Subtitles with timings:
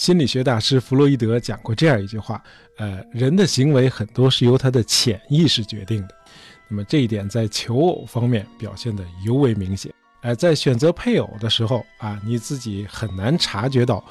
[0.00, 2.42] 心理学大师弗洛伊德讲过这样一句话：，
[2.78, 6.14] 呃，人的行为很多是由他的潜意识决定的。
[6.68, 9.92] 那么这一点在求偶方面表现得尤为明显。
[10.22, 14.02] 哎，在选择配偶的时候啊，你自己很难察觉到，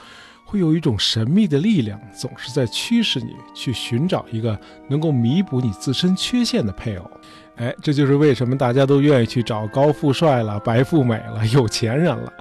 [0.46, 4.56] 会有一种神秘的力量总是在驱使你去寻找一个
[4.88, 7.12] 能够弥补你自身缺陷的配偶。
[7.56, 12.32] 哎，这就是为什么大家都愿意去找高富帅了、白富美了、有钱人了。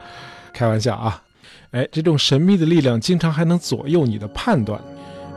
[0.52, 1.22] 开玩笑啊！
[1.72, 4.80] 哎，这种神秘的力量经常还能左右你的判断。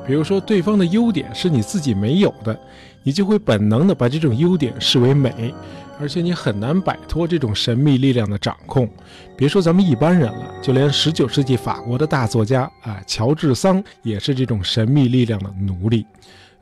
[0.05, 2.59] 比如说，对方的优点是你自己没有的，
[3.03, 5.53] 你就会本能的把这种优点视为美，
[5.99, 8.89] 而且你很难摆脱这种神秘力量的掌控。
[9.37, 16.05] 别说咱们一般人了，就连19世纪法国的大作家啊，乔治桑也是这种神秘力量的奴隶。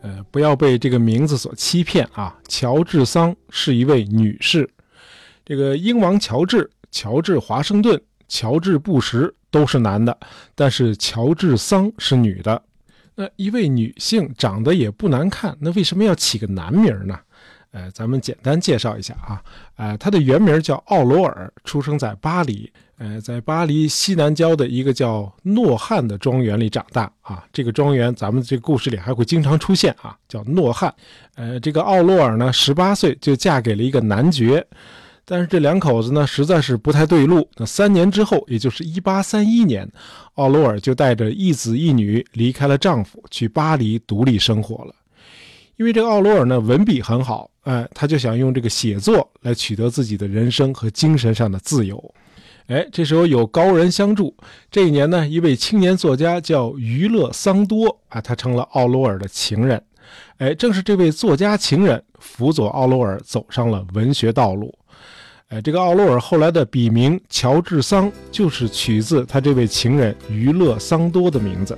[0.02, 2.34] 呃，不要被这个名字所欺骗啊！
[2.48, 4.70] 乔治桑是一位女士，
[5.46, 10.18] 这个英王乔治、乔治华盛顿、乔治布什都是男的，
[10.56, 12.62] 但是乔治桑是女的。
[13.16, 17.20] 那一位女性长得也不难看，那为什么要起个男名呢？
[17.72, 19.44] 呃，咱们简单介绍一下啊，
[19.76, 27.46] 呃，她的原名叫奥罗尔，出生在巴黎，呃，在巴黎西南郊的一个叫诺汉的庄园里长大啊。
[27.54, 30.92] 这个庄园咱们这个故事里还会经常出现啊，叫诺汉。
[31.36, 34.66] 呃，这个奥罗尔呢，十八岁就嫁给了一个男爵。
[35.32, 37.48] 但是这两口子呢，实在是不太对路。
[37.58, 39.88] 那三年之后，也就是一八三一年，
[40.34, 44.96] 奥罗尔就带着一子一女离开了丈夫，去巴黎独立生活了。
[45.78, 52.04] 因为这个奥罗尔呢，文笔很好，哎，他就想用这个写作来取得自己的人生和精神上的自由。
[52.66, 54.36] 哎，这时候有高人相助。
[54.72, 59.80] 这一年呢，一位青年作家叫于勒桑多啊，他成了奥罗尔的情人。
[60.38, 64.74] 哎，正是这位作家情人辅佐奥罗尔走上了文学道路。
[65.50, 71.76] 哎，这个奥洛尔后来的笔名乔治桑，就是取自他这位情人于勒桑多的名字。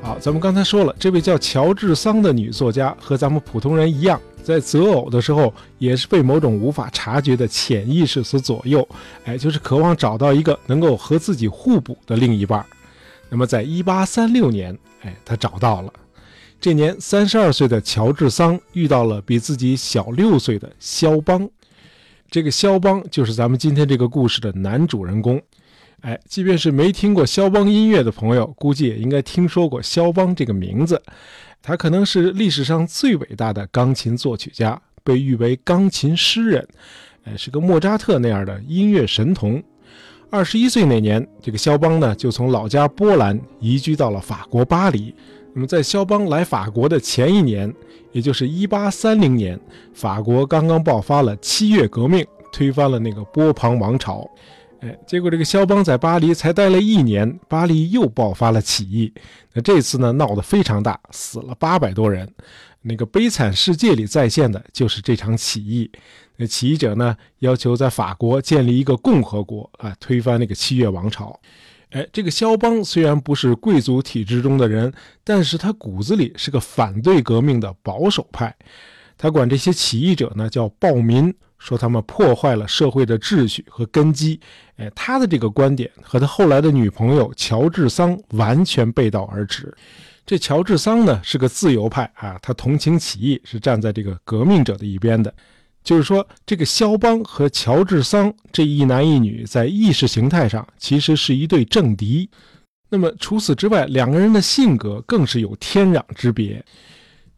[0.00, 8.88] 好，咱们刚才说了，这位叫乔治桑的女作家和咱们普通人一样，在择偶的时候也是被某种无法察觉的潜意识所左右。
[9.26, 12.64] 哎，就是渴望找到一个能够和自己互补的另一半。
[13.28, 15.92] 那么，在一八三六年，哎，他找到了。
[16.64, 21.46] 这年三十二岁的乔治桑遇到了比自己小六岁的肖邦，
[22.30, 25.38] 这个肖邦就是咱们今天这个故事的男主人公。
[26.00, 31.02] 哎，即便是没听过肖邦音乐的朋友，估计也应该听说过肖邦这个名字。
[31.60, 36.66] 他可能是历史上最伟大的钢琴作曲家，被誉为钢琴诗人，
[37.24, 39.62] 哎，是个莫扎特那样的音乐神童。
[40.30, 45.14] 二十一岁那年，这个肖邦呢就从老家波兰移居到了法国巴黎。
[45.54, 47.72] 那么，在肖邦来法国的前一年，
[48.10, 49.60] 也就是1830年，
[49.92, 54.28] 法国刚刚爆发了七月革命，推翻了那个波旁王朝。
[54.80, 59.12] 哎，结果这个肖邦在巴黎才待了一年，巴黎又爆发了起义。
[59.52, 62.28] 那这次呢，闹得非常大，死了八百多人。
[62.82, 65.90] 那个《悲惨世界》里再现的就是这场起义。
[66.36, 71.38] 那起义者呢，要求在法国建立一个共和国啊，推翻那个七月王朝。
[71.94, 78.52] 哎，这个肖邦虽然不是贵族体制中的人，但是他骨子里是个反对革命的保守派。
[79.16, 84.40] 他管这些起义者呢叫暴民，说他们破坏了社会的秩序和根基。
[84.76, 89.72] 哎，他的这个观点和他后来的女朋友乔治桑完全背道而驰。
[90.26, 95.32] 这乔治桑呢是个自由派啊，他同情起义，是站在这个革命者的一边的。
[95.84, 102.28] 就是说，这个肖邦和乔治桑这一男一女在意识形态上其实是一对政敌。
[102.88, 106.64] 那么除此之外，两个人的性格更是有天壤之别。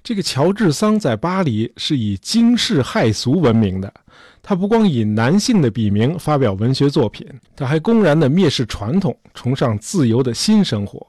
[0.05, 3.93] 这个乔治桑在巴黎是以惊世骇俗闻名的，
[4.41, 7.27] 他不光以男性的笔名发表文学作品，
[7.57, 11.05] 他还公然的蔑视传统，崇尚自由的新生活。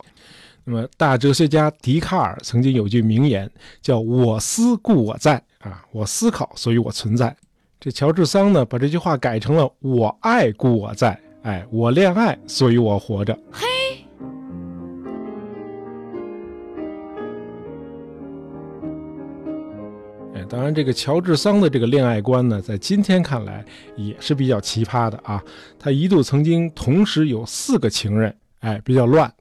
[0.69, 3.49] 那么大哲学家笛卡尔曾经有句名言，
[3.81, 5.41] 叫“我思故我在”。
[5.63, 7.33] 啊，我思考，所以我存在。
[7.79, 11.17] 这乔治桑呢，把这句话改成了“我爱故我在”。
[11.43, 13.33] 哎，我恋爱，所以我活着。
[13.49, 13.65] 嘿，
[20.35, 23.63] 哎，当然，这个乔治桑的这个恋爱观呢，在今天看来
[23.95, 25.41] 也是比较奇葩的啊。
[25.79, 29.33] 他一度曾经同时有四个情人，哎，比较乱。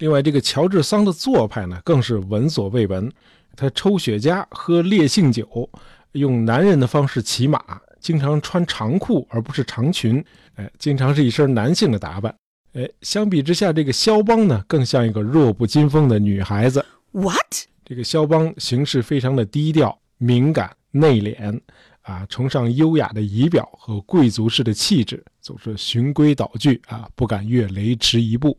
[0.00, 3.12] 另外，这个乔治桑的做派呢，更是闻所未闻。
[3.54, 5.68] 他抽雪茄，喝烈性酒，
[6.12, 7.62] 用男人的方式骑马，
[8.00, 10.24] 经常穿长裤而不是长裙，
[10.54, 12.34] 哎，经常是一身男性的打扮，
[12.72, 16.82] 哎，相比之下，这个肖邦呢，更像一个弱不禁风的女孩子。
[17.12, 17.66] What？
[17.84, 21.60] 这个肖邦行事非常的低调、敏感、内敛，
[22.00, 28.56] 啊，崇尚优雅的仪表和贵族式的气质，总是循规蹈矩啊，不敢越雷池一步。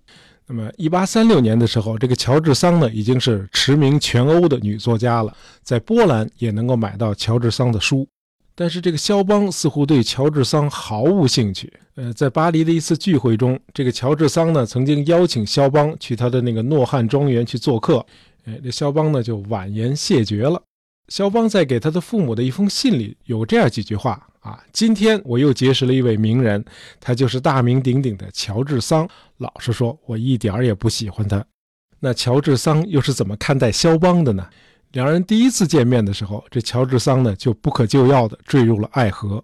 [0.54, 5.34] 那么，一八三六年的时候，这个乔治桑呢，已经是驰名全欧的女作家了，
[5.64, 8.06] 在波兰也能够买到乔治桑的书。
[8.54, 11.72] 但是，这个肖邦似乎对乔治桑毫无兴趣。
[11.96, 18.06] 呃，在巴黎的一次聚会中，这个乔治桑呢，曾经邀请肖邦去他的那个诺汉庄园去做客，
[18.44, 20.62] 哎，这肖邦呢就婉言谢绝了。
[21.08, 24.28] 肖邦在给他的父母的一封信里有这样几句话。
[24.42, 26.64] 啊，今天我又结识了一位名人，
[27.00, 29.08] 他就是大名鼎鼎的乔治桑。
[29.38, 31.44] 老实说，我一点儿也不喜欢他。
[32.00, 34.48] 那乔治桑又是怎么看待肖邦的呢？
[34.94, 39.44] 两人第一次见面的时候，这乔治桑呢就不可救药地坠入了爱河。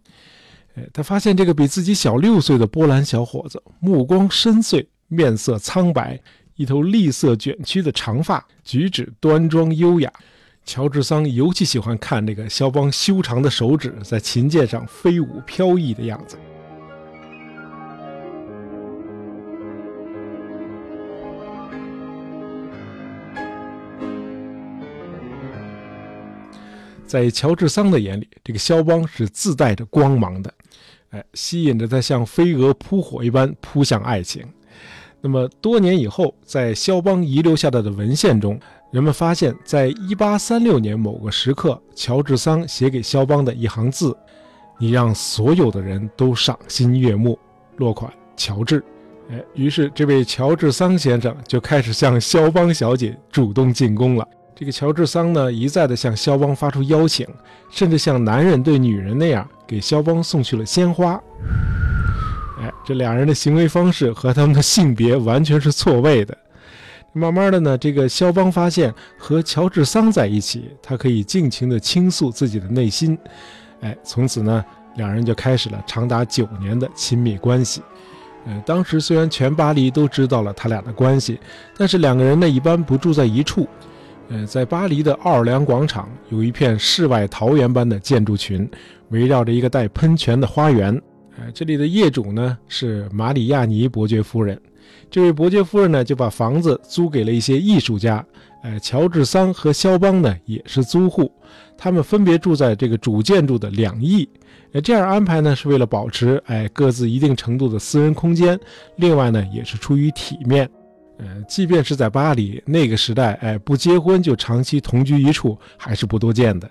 [0.73, 6.19] 哎，他发现这个比自己小六岁的波兰小伙子，目光深邃，面色苍白，
[6.55, 10.11] 一头栗色卷曲的长发，举止端庄优雅。
[10.67, 16.37] 乔治桑尤其喜欢看那个肖邦修长的手指在琴键上飞舞飘逸的样子。
[27.05, 30.53] 在乔治桑的眼里，这个肖邦是自带着光芒的，
[31.11, 34.45] 哎，吸引着他像飞蛾扑火一般扑向爱情。
[35.21, 38.59] 那么多年以后，在肖邦遗留下来的文献中。
[38.89, 44.15] 人们发现，在1836年某个时刻，乔治桑写给肖邦的一行字
[44.79, 47.37] ：“你让所有的人都赏心悦目。”
[47.77, 48.81] 落款乔治。
[49.29, 54.25] 哎，于是这位乔治桑先生就开始向肖邦小姐主动进攻了。
[54.55, 57.27] 这个乔治桑呢，一再的向肖邦发出邀请，
[57.69, 61.21] 甚至像男人对女人那样给肖邦送去了鲜花。
[62.61, 66.35] 哎，这两人的行为方式和他们的性别完全是错位的。
[67.17, 73.17] 慢慢的呢，这个肖邦发现和乔治桑在一起，他可以尽情的倾诉自己的内心。
[73.81, 74.63] 哎，从此呢，
[74.95, 77.81] 两人就开始了长达九年的亲密关系。
[78.45, 81.39] 呃，当时虽然全巴黎都知道了他俩的关系，
[81.75, 83.67] 但是两个人呢一般不住在一处。
[84.29, 88.69] 呃，在巴黎的奥尔良广场有一片世外桃源般的建筑群，
[89.09, 91.01] 围绕着一个带喷泉的花园。
[91.37, 94.59] 呃，这里的业主呢是马里亚尼伯爵夫人。
[95.09, 98.25] 这位伯爵夫人呢，就把房子租给了一些艺术家。
[98.63, 101.31] 哎，乔治桑和肖邦呢，也是租户。
[101.77, 104.27] 他们分别住在这个主建筑的两翼。
[104.73, 108.59] 哎，这样安排呢，是为了保持哎各自一定程度的私人空间。
[108.97, 110.69] 另外呢，也是出于体面。
[111.19, 116.69] 呃，即便是在巴黎那个时代，哎，不结婚就长期同居一处，还是不多见的。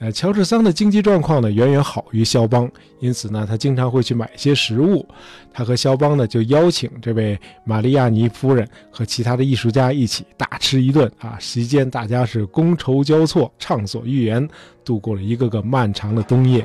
[0.00, 5.04] 呃，乔治桑的经济状况呢远远好于肖邦，因此呢，他经常会去买一些食物。
[5.52, 14.48] 他和肖邦呢就邀请这位玛利亚尼夫人和其他的艺术家一起大吃一顿啊，席间大家是觥筹交错，畅所欲言，
[14.84, 16.64] 度过了一个个漫长的冬夜。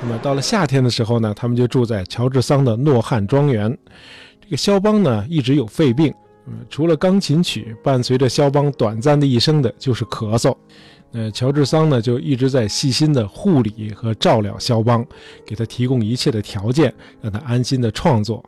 [0.00, 3.76] 那么到了夏天的时候呢，他们就住在乔治桑的诺汉庄园。
[4.40, 6.14] 这个肖邦呢一直有肺病。
[6.68, 10.54] 除了钢琴曲，伴随着肖邦短暂的一生的就是咳嗽。
[11.12, 15.06] 呃，乔治桑呢就一直在细心的护理和照料肖邦，
[15.46, 18.44] 给他提供一切的条件，让他安心的创作。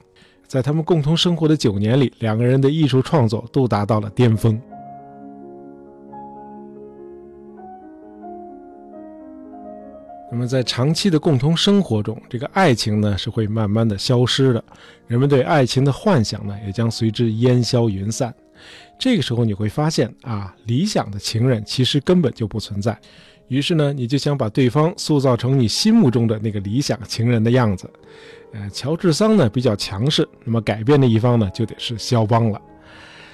[0.46, 4.60] 在他们共同生活的九年里，两个人的艺术创作都达到了巅峰。
[10.30, 14.62] 那么，在长期的共同生活中，这个爱情呢是会慢慢的消失的，
[15.06, 18.34] 人们对爱情的幻想呢也将随之烟消云散。
[18.98, 22.98] 这个时候，你会发现啊，理想的情人其实根本就不存在。
[23.46, 27.90] 于是呢，你就想把对方塑造成你心目中的那个理想情人的样子。
[28.52, 32.60] 呃，乔治桑呢比较强势，那么改变的一方呢就得是肖邦了。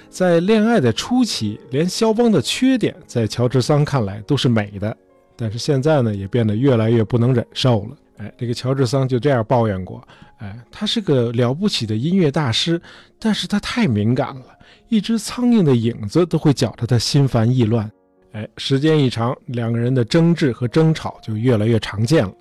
[0.08, 4.96] 在恋爱的初期，连肖邦的缺点在乔治桑看来都是美的。
[5.36, 7.96] 但是现在呢，也变得越来越不能忍受了。
[8.18, 10.06] 哎，这个乔治桑就这样抱怨过：
[10.38, 12.80] 哎，他是个了不起的音乐大师，
[13.18, 14.46] 但是他太敏感了，
[14.88, 17.90] 一只苍蝇的影子都会搅得他心烦意乱。
[18.32, 22.32] 哎，时间一长，两个人的争执和争吵就越来越常见了。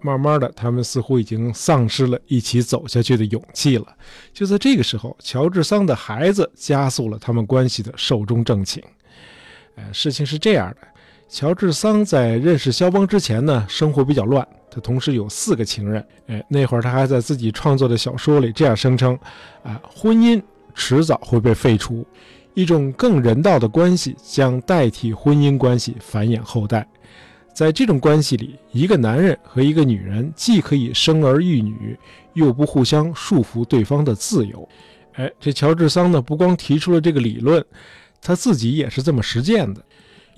[0.00, 3.86] 慢慢的，他们似乎已经丧失了一起走下去的勇气了。
[4.32, 8.82] 就在这个时候，乔治桑的孩子加速了他们关系的寿终正寝。
[9.76, 10.88] 哎，事情是这样的。
[11.30, 14.46] 乔治桑在认识肖邦之前呢，生活比较乱。
[14.68, 16.04] 他同时有四个情人。
[16.26, 19.16] 哎，那会儿他还在自己创作的小说里这样声称：
[19.62, 20.42] 啊，婚姻
[20.74, 22.04] 迟早会被废除，
[22.54, 26.84] 一种更人道的关系将代替婚姻关系繁衍后代。
[27.54, 31.96] 在这种关系里，一个男人和一个女人既可以生儿育女，
[32.32, 34.68] 又不互相束缚对方的自由。
[35.12, 37.64] 哎，这乔治桑呢，不光提出了这个理论，
[38.20, 39.80] 他自己也是这么实践的。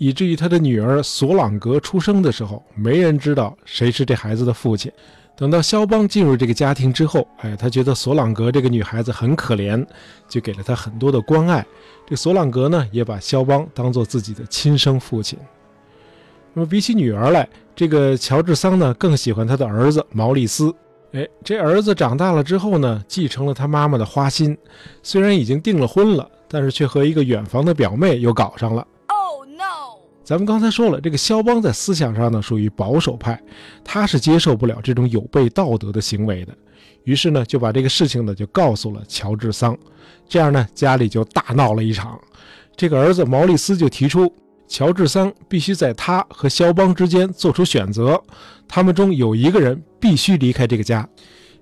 [0.02, 4.90] 以至于他的女儿索朗格出生的时候，没人知道谁是这孩子的父亲。
[5.36, 9.86] 等到肖邦进入这个家庭之后，哎，他觉得索朗格这个女孩子很可怜，
[10.28, 11.64] 就给了她很多的关爱。
[12.04, 15.38] 这索朗格呢，也把肖邦当做自己的亲生父亲。
[16.52, 20.74] 那么比起女儿来，这个乔治桑呢，更喜欢他的儿子毛利斯。
[21.12, 24.58] 哎，这儿子长大了之后呢，继承了他妈妈的花心，
[25.00, 28.84] 虽然已经订了婚了，但是却和一个远房的表妹又搞上了。
[30.24, 33.40] 咱们刚才说了，这个肖邦在思想上呢属于保守派，
[33.84, 36.56] 他是接受不了这种有悖道德的行为的，
[37.04, 39.76] 于是呢就把这个事情呢就告诉了乔治桑，
[40.28, 42.20] 这样呢家里就大闹了一场。
[42.76, 44.32] 这个儿子毛利斯就提出。
[44.68, 48.18] 乔治桑必须在他和肖邦之间做出选择，
[48.66, 51.06] 他们中有一个人必须离开这个家。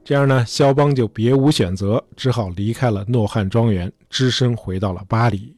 [0.05, 5.57] 这样呢，肖邦就别无选择，只好离开了诺汉庄园，只身回到了巴黎。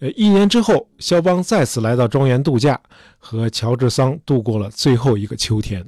[0.00, 2.80] 呃，一年之后，肖邦再次来到庄园度假，
[3.18, 5.84] 和乔治桑度过了最后一个秋天。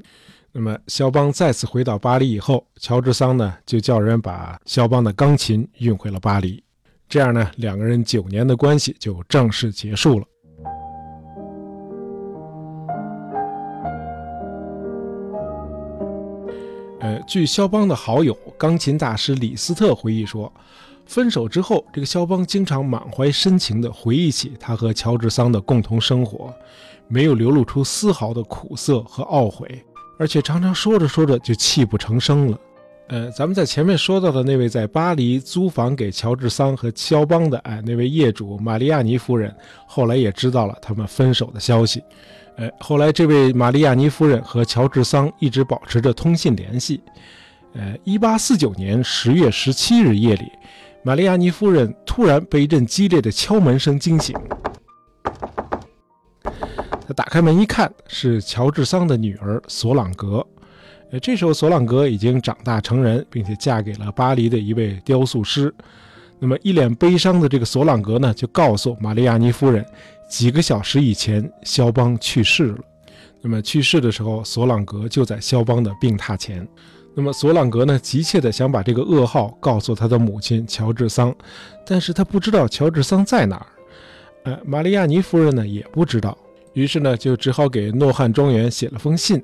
[0.52, 6.62] 那么，肖邦再次回到巴黎以后，乔治桑呢就叫人把肖邦的钢琴运回了巴黎。
[7.08, 10.26] 这样呢，两个人九年的关系就正式结束了。
[17.00, 20.52] 呃，据肖邦的好友钢琴大师李斯特回忆说，
[21.06, 26.54] 分手之后，这个肖邦经常满怀深情地回忆起他和乔治桑的共同生活，
[27.08, 29.84] 没有流露出丝毫的苦涩和懊悔，
[30.18, 32.58] 而且常常说着说着就泣不成声了。
[33.08, 39.54] 呃，咱们在前面说到的那位在巴黎租房给乔治桑和肖邦的哎那位业主玛利亚尼夫人，
[39.86, 42.02] 后来也知道了他们分手的消息。
[42.56, 47.02] 呃，后来这位玛利亚尼夫人和乔治桑一直保持着通信联系。
[47.74, 50.52] 呃，一八四九年十月十七日夜里，
[51.04, 54.36] 玛利亚尼夫人突然被一阵激烈的敲门声惊醒。
[56.44, 60.46] 她打开门一看，是乔治桑的女儿索朗格。
[61.10, 65.74] 呃，这时候索朗格已经长大成人，并且嫁给了巴黎的一位雕塑师。
[66.38, 69.84] 那么，一脸悲伤的这个索朗格呢，就告诉玛利亚尼夫人。
[70.28, 72.78] 几个小时以前，肖邦去世了。
[73.40, 76.66] 那么去世的时候，索朗格就在肖邦的病榻前。
[77.14, 81.34] 那么索朗格呢，急切地想把这个噩耗告诉他的母亲乔治桑，
[81.86, 83.66] 但是他不知道乔治桑在哪儿。
[84.44, 86.36] 呃，玛利亚尼夫人呢也不知道，
[86.72, 89.42] 于是呢就只好给诺汉庄园写了封信。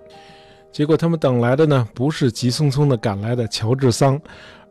[0.73, 4.21] 结果他们等来的呢，不是急匆匆地赶来的乔治桑，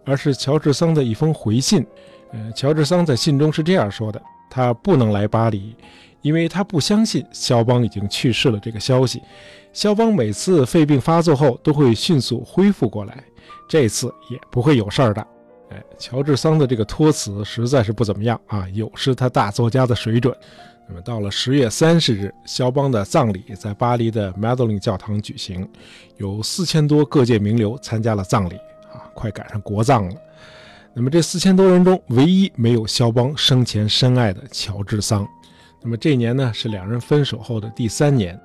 [0.04, 1.86] 而是乔治桑的一封回信。
[2.32, 5.76] 呃，乔治桑在信中是这样说的：他不能来巴黎。
[6.22, 9.22] 因为他不相信肖邦已经去世了这个消息，
[9.74, 13.24] 肖邦每次肺病发作后都会迅速恢复过来，
[13.68, 15.28] 这次也不会有事儿的。
[15.70, 20.36] 哎，乔治桑的这个托词实在是不怎么样啊，有失他大作家的水准。
[20.90, 25.70] 那么到了十月三十日，肖邦的葬礼在巴黎的 Madeline 教堂举行，
[26.16, 28.56] 有四千多各界名流参加了葬礼
[28.94, 30.16] 啊，快赶上国葬了。
[30.94, 35.28] 那么这四千多人中，唯一没有肖邦生前深爱的乔治桑。
[35.82, 38.40] 那么这一年呢，是两人分手后的第三年。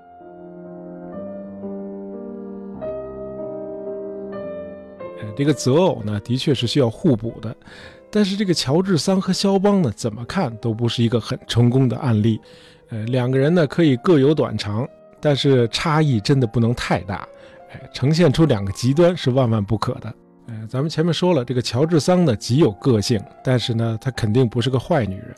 [5.34, 7.56] 这个择偶呢，的确是需要互补的，
[8.10, 12.38] 但是这个乔治桑和肖邦呢，怎么看都不是一个很成功的案例。
[12.90, 14.86] 呃，两个人呢可以各有短长，
[15.20, 17.26] 但是差异真的不能太大。
[17.70, 20.14] 哎，呈现出两个极端是万万不可的。
[20.48, 25.34] 呃，咱们前面说了，这个乔治桑呢极有个性，但是呢，她肯定不是个坏女人。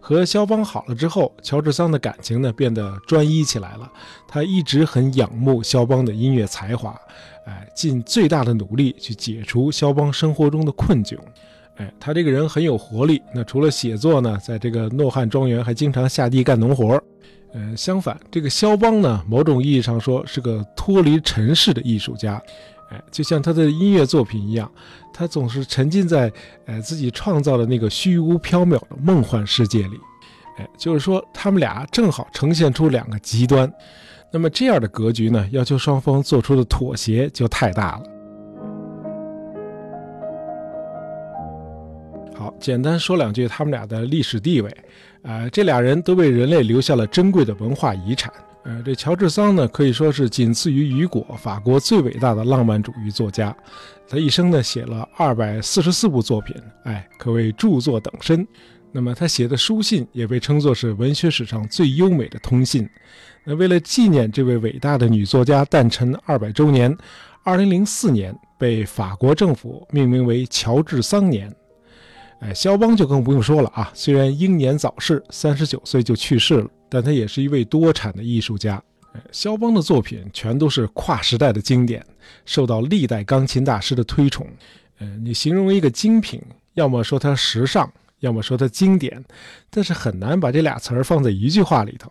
[0.00, 3.90] 和肖邦好了之后，乔治桑的感情呢变得专一起来了。
[4.28, 6.94] 他一直很仰慕肖邦的音乐才华，
[7.46, 11.16] 哎，尽最大的努力去解除肖邦生活中的困窘。
[11.76, 13.22] 哎，他这个人很有活力。
[13.34, 17.02] 那除了写作呢，在这个诺汉庄园还经常下地干农活。
[17.54, 22.42] 呃，相反，这个肖邦呢，某种意义上说是个脱离尘世的艺术家。
[22.94, 24.70] 哎，就像他的音乐作品一样，
[25.12, 26.32] 他总是沉浸在
[26.66, 29.98] 呃自己创造的那个虚无缥缈的梦幻世界里。
[30.58, 33.72] 哎，就是说他们俩正好呈现出两个极端。
[34.32, 38.02] 那么这样的格局呢，要求双方做出的妥协就太大了。
[42.36, 44.70] 好，简单说两句他们俩的历史地位。
[45.22, 48.32] 啊，这俩人都为人类留下了珍贵的文化遗产。
[48.64, 53.54] 呃，这乔治桑呢，可以说是仅次于雨果，法国最伟大的浪漫主义作家。
[54.08, 58.46] 他一生呢写了二百四十四部作品，哎，可谓著作等身。
[58.90, 62.88] 那么他写的书信也被称作是文学史上最优美的通信。
[63.44, 66.96] 那为了纪念这位伟大的女作家诞辰二百周年，
[67.42, 71.54] 二零零四年被法国政府命名为乔治桑年。
[72.40, 76.70] 哎，肖邦就更不用说了啊，虽然英年早逝，三十九岁就去世了。
[76.88, 78.82] 但他也是一位多产的艺术家。
[79.30, 82.04] 肖邦的作品全都是跨时代的经典，
[82.44, 84.44] 受到历代钢琴大师的推崇。
[84.98, 86.42] 呃，你形容一个精品，
[86.74, 89.24] 要么说它时尚，要么说它经典，
[89.70, 92.10] 但是很难把这俩词儿放在一句话里头。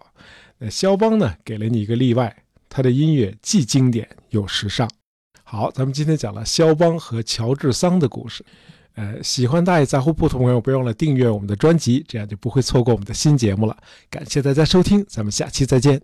[0.59, 4.89] 那肖邦呢，给了你一个例外，他的音乐既经典又时尚。
[5.43, 8.45] 好，咱们今天讲了肖邦和乔治桑的故事。
[8.95, 13.75] 呃，喜欢大爷杂货铺的朋友，不要忘了订阅我们的专辑，这样就不会错过我们的新节目了。
[14.09, 16.01] 感谢大家收听，咱们下期再见。